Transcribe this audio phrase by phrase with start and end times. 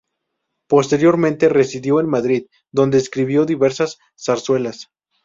[0.67, 4.89] Posteriormente residió en Madrid donde escribió diversas zarzuelas.